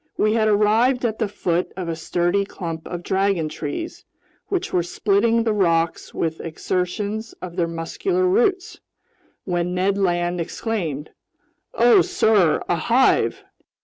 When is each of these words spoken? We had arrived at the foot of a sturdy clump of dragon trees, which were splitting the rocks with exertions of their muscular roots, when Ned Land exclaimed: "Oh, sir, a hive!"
We 0.17 0.33
had 0.33 0.47
arrived 0.47 1.05
at 1.05 1.19
the 1.19 1.27
foot 1.27 1.71
of 1.77 1.87
a 1.87 1.95
sturdy 1.95 2.43
clump 2.43 2.87
of 2.87 3.03
dragon 3.03 3.49
trees, 3.49 4.03
which 4.47 4.73
were 4.73 4.81
splitting 4.81 5.43
the 5.43 5.53
rocks 5.53 6.11
with 6.11 6.41
exertions 6.41 7.33
of 7.33 7.55
their 7.55 7.67
muscular 7.67 8.25
roots, 8.25 8.79
when 9.45 9.75
Ned 9.75 9.99
Land 9.99 10.41
exclaimed: 10.41 11.11
"Oh, 11.75 12.01
sir, 12.01 12.63
a 12.67 12.77
hive!" 12.77 13.43